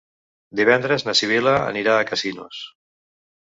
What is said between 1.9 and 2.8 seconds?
a Casinos.